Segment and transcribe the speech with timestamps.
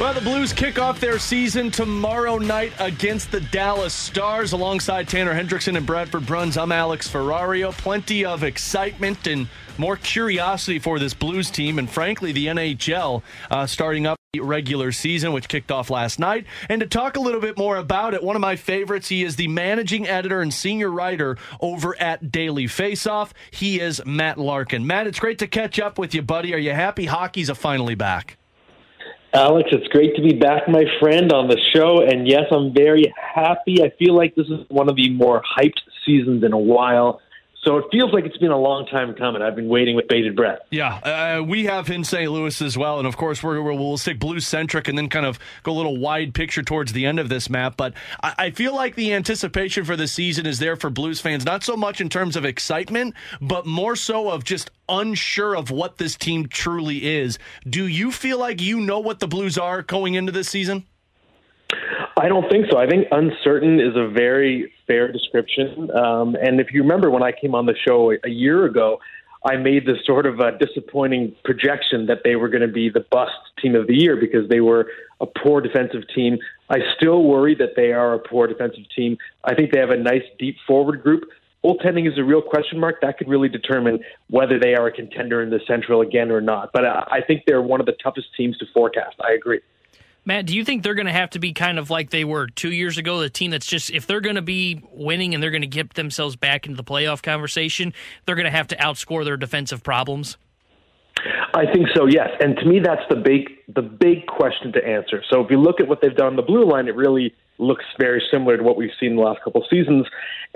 [0.00, 4.52] Well, the Blues kick off their season tomorrow night against the Dallas Stars.
[4.52, 7.72] Alongside Tanner Hendrickson and Bradford Bruns, I'm Alex Ferrario.
[7.72, 13.66] Plenty of excitement and more curiosity for this Blues team, and frankly, the NHL uh,
[13.66, 16.46] starting up the regular season, which kicked off last night.
[16.68, 19.34] And to talk a little bit more about it, one of my favorites, he is
[19.34, 23.32] the managing editor and senior writer over at Daily Faceoff.
[23.50, 24.86] He is Matt Larkin.
[24.86, 26.54] Matt, it's great to catch up with you, buddy.
[26.54, 28.37] Are you happy hockey's finally back?
[29.34, 32.02] Alex, it's great to be back, my friend, on the show.
[32.02, 33.82] And yes, I'm very happy.
[33.82, 37.20] I feel like this is one of the more hyped seasons in a while.
[37.68, 39.42] So it feels like it's been a long time coming.
[39.42, 40.60] I've been waiting with bated breath.
[40.70, 40.94] Yeah,
[41.38, 42.32] uh, we have in St.
[42.32, 45.38] Louis as well, and of course we will stick blue centric and then kind of
[45.64, 47.76] go a little wide picture towards the end of this map.
[47.76, 51.44] But I, I feel like the anticipation for the season is there for Blues fans,
[51.44, 55.98] not so much in terms of excitement, but more so of just unsure of what
[55.98, 57.38] this team truly is.
[57.68, 60.86] Do you feel like you know what the Blues are going into this season?
[62.18, 62.78] I don't think so.
[62.78, 65.88] I think uncertain is a very fair description.
[65.92, 68.98] Um, and if you remember when I came on the show a, year ago,
[69.44, 73.04] I made this sort of a disappointing projection that they were going to be the
[73.12, 74.88] bust team of the year because they were
[75.20, 76.38] a poor defensive team.
[76.68, 79.16] I still worry that they are a poor defensive team.
[79.44, 81.22] I think they have a nice deep forward group.
[81.64, 83.00] Goaltending is a real question mark.
[83.00, 86.70] That could really determine whether they are a contender in the Central again or not.
[86.72, 89.16] But I think they're one of the toughest teams to forecast.
[89.20, 89.60] I agree.
[90.28, 92.48] Matt, do you think they're going to have to be kind of like they were
[92.48, 93.18] two years ago?
[93.18, 95.94] The team that's just, if they're going to be winning and they're going to get
[95.94, 97.94] themselves back into the playoff conversation,
[98.26, 100.36] they're going to have to outscore their defensive problems?
[101.54, 102.28] I think so, yes.
[102.40, 105.24] And to me, that's the big the big question to answer.
[105.30, 107.84] So if you look at what they've done on the blue line, it really looks
[107.98, 110.06] very similar to what we've seen the last couple of seasons.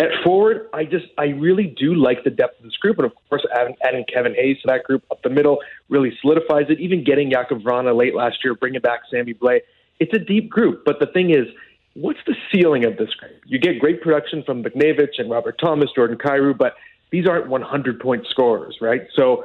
[0.00, 3.12] At forward, I just I really do like the depth of this group, and of
[3.28, 6.80] course, adding, adding Kevin Hayes to that group up the middle really solidifies it.
[6.80, 9.60] Even getting Jakub Vrana late last year, bringing back Sammy Blais,
[10.00, 10.84] it's a deep group.
[10.84, 11.46] But the thing is,
[11.94, 13.40] what's the ceiling of this group?
[13.46, 16.74] You get great production from Buchnevich and Robert Thomas, Jordan Kyrou, but
[17.10, 19.02] these aren't 100 point scorers, right?
[19.14, 19.44] So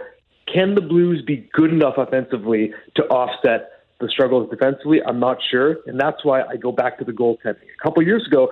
[0.51, 5.01] can the Blues be good enough offensively to offset the struggles defensively?
[5.03, 5.77] I'm not sure.
[5.87, 7.63] And that's why I go back to the goaltending.
[7.63, 8.51] A couple years ago,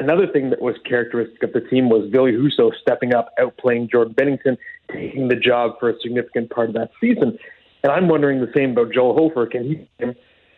[0.00, 4.14] another thing that was characteristic of the team was Ville Husso stepping up, outplaying Jordan
[4.14, 4.56] Binnington,
[4.92, 7.38] taking the job for a significant part of that season.
[7.82, 9.46] And I'm wondering the same about Joel Hofer.
[9.46, 9.88] Can he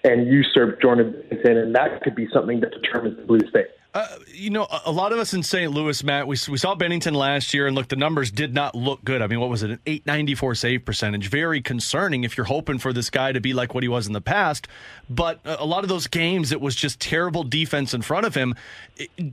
[0.05, 1.63] and usurp Jordan Binnington?
[1.63, 3.67] And that could be something that determines the Blues' fate.
[3.97, 5.73] Uh, you know, a lot of us in St.
[5.73, 9.03] Louis, Matt, we, we saw Binnington last year, and look, the numbers did not look
[9.03, 9.23] good.
[9.23, 11.31] I mean, what was it, an 894 save percentage?
[11.31, 14.13] Very concerning if you're hoping for this guy to be like what he was in
[14.13, 14.69] the past.
[15.09, 18.55] But a lot of those games, it was just terrible defense in front of him.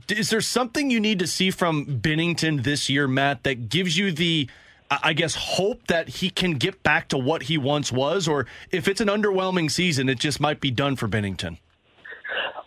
[0.08, 4.12] Is there something you need to see from Binnington this year, Matt, that gives you
[4.12, 4.48] the
[4.90, 8.26] I guess, hope that he can get back to what he once was?
[8.26, 11.58] Or if it's an underwhelming season, it just might be done for Binnington?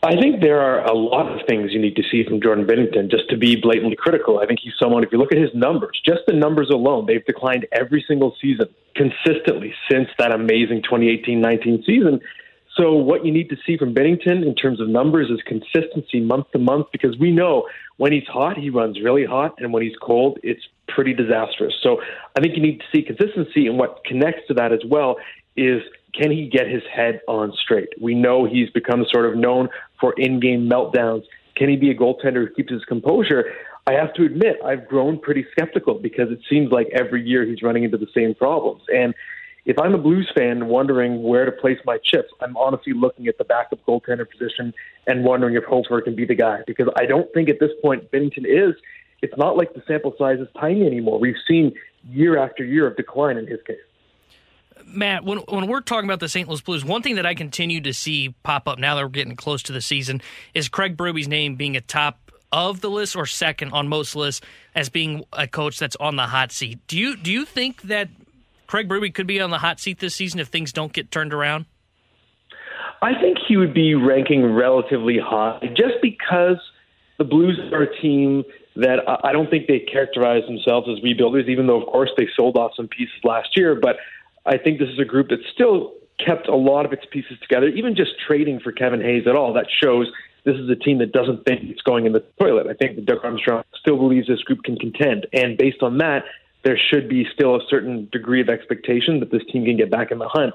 [0.03, 3.09] I think there are a lot of things you need to see from Jordan Binnington
[3.09, 4.39] just to be blatantly critical.
[4.39, 7.25] I think he's someone, if you look at his numbers, just the numbers alone, they've
[7.25, 12.21] declined every single season consistently since that amazing 2018 19 season.
[12.75, 16.51] So, what you need to see from Binnington in terms of numbers is consistency month
[16.51, 19.95] to month because we know when he's hot, he runs really hot, and when he's
[19.99, 21.73] cold, it's pretty disastrous.
[21.81, 22.01] So,
[22.35, 25.15] I think you need to see consistency, and what connects to that as well
[25.55, 25.81] is
[26.17, 27.89] can he get his head on straight?
[28.01, 29.69] We know he's become sort of known
[29.99, 31.23] for in game meltdowns.
[31.55, 33.45] Can he be a goaltender who keeps his composure?
[33.85, 37.61] I have to admit, I've grown pretty skeptical because it seems like every year he's
[37.61, 38.81] running into the same problems.
[38.93, 39.13] And
[39.65, 43.37] if I'm a Blues fan wondering where to place my chips, I'm honestly looking at
[43.37, 44.73] the backup goaltender position
[45.07, 48.11] and wondering if Hofer can be the guy because I don't think at this point
[48.11, 48.75] Binnington is.
[49.21, 51.19] It's not like the sample size is tiny anymore.
[51.19, 51.73] We've seen
[52.09, 53.77] year after year of decline in his case.
[54.85, 56.47] Matt, when when we're talking about the St.
[56.47, 59.35] Louis Blues, one thing that I continue to see pop up now that we're getting
[59.35, 60.21] close to the season
[60.53, 64.45] is Craig Berube's name being a top of the list or second on most lists
[64.73, 66.79] as being a coach that's on the hot seat.
[66.87, 68.09] Do you do you think that
[68.67, 71.33] Craig Berube could be on the hot seat this season if things don't get turned
[71.33, 71.65] around?
[73.01, 76.57] I think he would be ranking relatively high just because
[77.17, 78.43] the Blues are a team
[78.75, 82.57] that I don't think they characterize themselves as rebuilders, even though, of course, they sold
[82.57, 83.73] off some pieces last year.
[83.75, 83.97] But
[84.47, 85.93] I think this is a group that still
[86.25, 87.67] kept a lot of its pieces together.
[87.67, 90.07] Even just trading for Kevin Hayes at all, that shows
[90.45, 92.67] this is a team that doesn't think it's going in the toilet.
[92.67, 95.27] I think that Doug Armstrong still believes this group can contend.
[95.33, 96.23] And based on that,
[96.63, 100.11] there should be still a certain degree of expectation that this team can get back
[100.11, 100.53] in the hunt.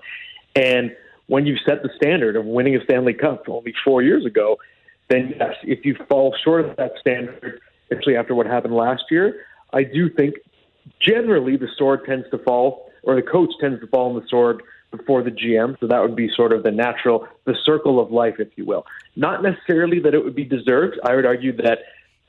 [0.56, 0.96] And
[1.26, 4.58] when you set the standard of winning a Stanley Cup only four years ago,
[5.08, 7.60] then yes, if you fall short of that standard,
[7.90, 10.36] especially after what happened last year, I do think
[11.00, 14.62] generally the sword tends to fall, or the coach tends to fall on the sword
[14.90, 15.78] before the GM.
[15.80, 18.86] So that would be sort of the natural, the circle of life, if you will.
[19.16, 20.98] Not necessarily that it would be deserved.
[21.04, 21.80] I would argue that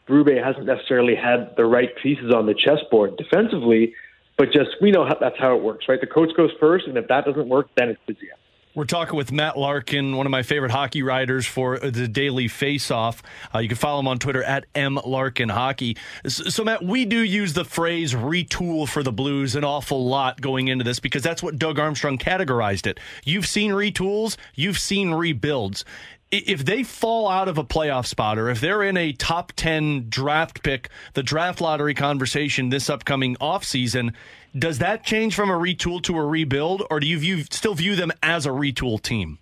[0.08, 3.94] Berube hasn't necessarily had the right pieces on the chessboard defensively,
[4.38, 6.02] but just we know how, that's how it works, right?
[6.02, 8.43] The coach goes first, and if that doesn't work, then it's the GM.
[8.76, 13.20] We're talking with Matt Larkin, one of my favorite hockey writers for the Daily Faceoff.
[13.54, 15.96] Uh, you can follow him on Twitter at M Larkin Hockey.
[16.26, 20.70] So, Matt, we do use the phrase retool for the Blues an awful lot going
[20.70, 23.00] into this because that's what Doug Armstrong categorized it.
[23.24, 25.86] You've seen retools, you've seen rebuilds
[26.38, 30.08] if they fall out of a playoff spot or if they're in a top 10
[30.10, 34.14] draft pick, the draft lottery conversation this upcoming offseason,
[34.58, 37.96] does that change from a retool to a rebuild, or do you view, still view
[37.96, 39.40] them as a retool team?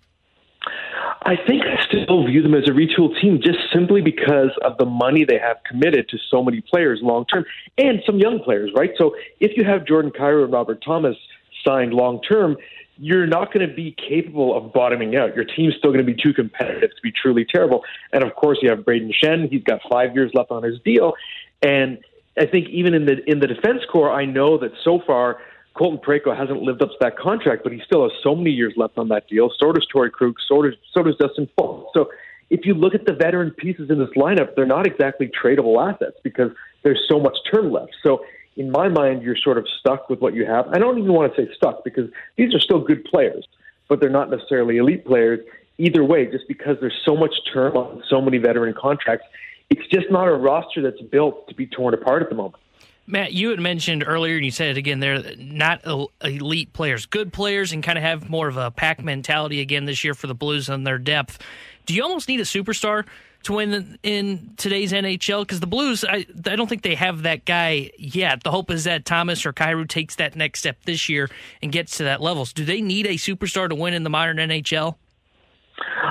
[1.24, 4.86] I think I still view them as a retool team just simply because of the
[4.86, 7.44] money they have committed to so many players long term
[7.78, 8.90] and some young players, right?
[8.98, 11.16] So if you have Jordan Kyrou and Robert Thomas
[11.64, 12.56] signed long term,
[13.02, 15.34] you're not going to be capable of bottoming out.
[15.34, 17.82] Your team's still going to be too competitive to be truly terrible.
[18.12, 19.50] And of course, you have Brayden Schenn.
[19.50, 21.14] He's got five years left on his deal.
[21.62, 21.98] And
[22.38, 25.38] I think even in the in the defense corps, I know that so far
[25.74, 28.74] Colton Parayko hasn't lived up to that contract, but he still has so many years
[28.76, 29.50] left on that deal.
[29.58, 30.36] So does Torey Krug.
[30.46, 31.90] So does so does Justin Faulk.
[31.94, 32.08] So
[32.50, 36.18] if you look at the veteran pieces in this lineup, they're not exactly tradable assets
[36.22, 36.52] because
[36.84, 37.96] there's so much term left.
[38.04, 38.24] So
[38.56, 40.68] in my mind, you're sort of stuck with what you have.
[40.68, 43.46] I don't even want to say stuck because these are still good players,
[43.88, 45.40] but they're not necessarily elite players.
[45.78, 49.26] Either way, just because there's so much term on so many veteran contracts,
[49.70, 52.62] it's just not a roster that's built to be torn apart at the moment.
[53.06, 55.84] Matt, you had mentioned earlier, and you said it again, they're not
[56.22, 60.04] elite players, good players, and kind of have more of a pack mentality again this
[60.04, 61.38] year for the Blues and their depth.
[61.84, 63.04] Do you almost need a superstar
[63.44, 65.42] to win in today's NHL?
[65.42, 68.42] Because the Blues, I, I don't think they have that guy yet.
[68.42, 71.30] The hope is that Thomas or Kyrou takes that next step this year
[71.62, 72.44] and gets to that level.
[72.46, 74.96] So do they need a superstar to win in the modern NHL?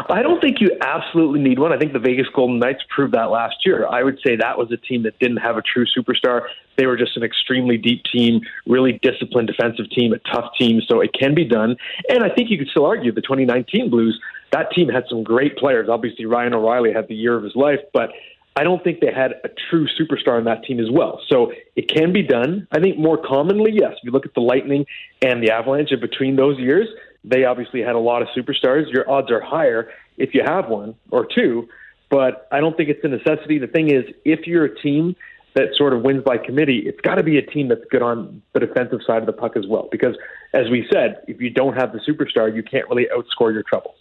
[0.10, 1.72] I don't think you absolutely need one.
[1.72, 3.88] I think the Vegas Golden Knights proved that last year.
[3.88, 6.48] I would say that was a team that didn't have a true superstar.
[6.78, 10.82] They were just an extremely deep team, really disciplined defensive team, a tough team.
[10.88, 11.78] So it can be done.
[12.10, 14.20] And I think you could still argue the 2019 Blues,
[14.52, 15.88] that team had some great players.
[15.90, 18.10] Obviously, Ryan O'Reilly had the year of his life, but
[18.56, 21.22] I don't think they had a true superstar on that team as well.
[21.30, 22.68] So it can be done.
[22.72, 23.94] I think more commonly, yes.
[23.94, 24.86] If you look at the Lightning
[25.22, 26.88] and the Avalanche in between those years,
[27.24, 28.92] they obviously had a lot of superstars.
[28.92, 31.68] Your odds are higher if you have one or two,
[32.10, 33.60] but I don't think it's a necessity.
[33.60, 35.16] The thing is, if you're a team
[35.54, 38.42] that sort of wins by committee, it's got to be a team that's good on
[38.54, 39.90] the defensive side of the puck as well.
[39.92, 40.16] Because,
[40.54, 43.96] as we said, if you don't have the superstar, you can't really outscore your troubles.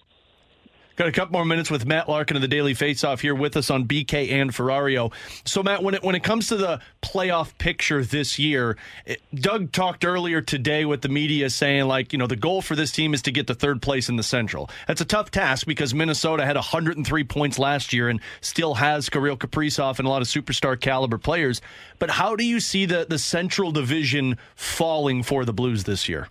[1.01, 3.71] Got a couple more minutes with Matt Larkin of the Daily Faceoff here with us
[3.71, 5.11] on BK and Ferrario.
[5.47, 8.77] So, Matt, when it when it comes to the playoff picture this year,
[9.07, 12.77] it, Doug talked earlier today with the media saying like, you know, the goal for
[12.77, 14.69] this team is to get to third place in the Central.
[14.89, 19.39] That's a tough task because Minnesota had 103 points last year and still has Kirill
[19.39, 21.63] Kaprizov and a lot of superstar caliber players.
[21.99, 26.29] But how do you see the the Central Division falling for the Blues this year?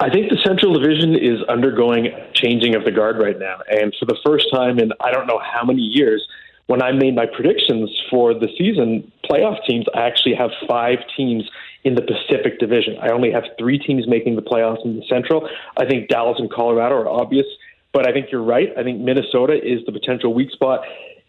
[0.00, 3.58] I think the Central Division is undergoing changing of the guard right now.
[3.68, 6.24] And for the first time in I don't know how many years,
[6.66, 11.50] when I made my predictions for the season playoff teams, I actually have five teams
[11.82, 12.96] in the Pacific Division.
[13.02, 15.48] I only have three teams making the playoffs in the Central.
[15.76, 17.46] I think Dallas and Colorado are obvious,
[17.92, 18.68] but I think you're right.
[18.78, 20.82] I think Minnesota is the potential weak spot.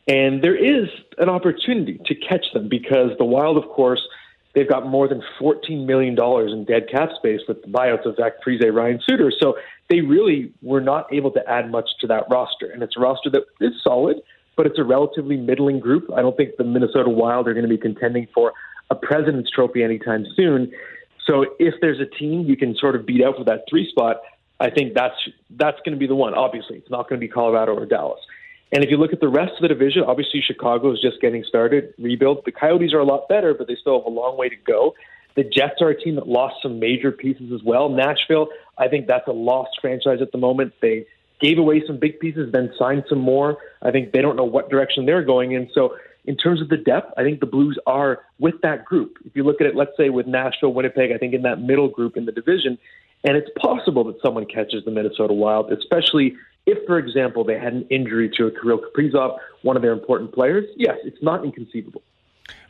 [0.07, 4.01] And there is an opportunity to catch them because the Wild, of course,
[4.55, 8.33] They've got more than $14 million in dead cap space with the buyouts of Zach
[8.45, 9.31] Parise, Ryan Suter.
[9.39, 9.55] So
[9.89, 12.69] they really were not able to add much to that roster.
[12.69, 14.17] And it's a roster that is solid,
[14.57, 16.09] but it's a relatively middling group.
[16.15, 18.53] I don't think the Minnesota Wild are going to be contending for
[18.89, 20.71] a President's Trophy anytime soon.
[21.25, 24.17] So if there's a team you can sort of beat out for that three spot,
[24.59, 25.15] I think that's
[25.51, 26.33] that's going to be the one.
[26.33, 28.19] Obviously, it's not going to be Colorado or Dallas.
[28.71, 31.43] And if you look at the rest of the division, obviously Chicago is just getting
[31.43, 32.43] started, rebuild.
[32.45, 34.93] The Coyotes are a lot better, but they still have a long way to go.
[35.35, 37.89] The Jets are a team that lost some major pieces as well.
[37.89, 40.73] Nashville, I think that's a lost franchise at the moment.
[40.81, 41.05] They
[41.39, 43.57] gave away some big pieces, then signed some more.
[43.81, 45.69] I think they don't know what direction they're going in.
[45.73, 45.95] So,
[46.25, 49.17] in terms of the depth, I think the Blues are with that group.
[49.25, 51.87] If you look at it, let's say with Nashville, Winnipeg, I think in that middle
[51.87, 52.77] group in the division,
[53.23, 56.35] and it's possible that someone catches the Minnesota Wild, especially
[56.69, 60.31] if, for example, they had an injury to a Kirill Kaprizov, one of their important
[60.31, 62.01] players, yes, it's not inconceivable.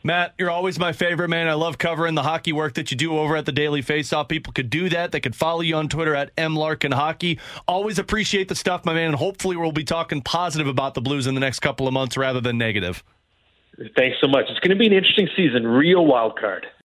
[0.02, 1.46] Matt, you're always my favorite, man.
[1.46, 4.28] I love covering the hockey work that you do over at the Daily Faceoff.
[4.28, 5.12] People could do that.
[5.12, 7.38] They could follow you on Twitter at mlarkinhockey.
[7.68, 11.26] Always appreciate the stuff, my man, and hopefully we'll be talking positive about the Blues
[11.26, 13.04] in the next couple of months rather than negative.
[13.96, 14.46] Thanks so much.
[14.48, 16.66] It's going to be an interesting season, real wild card.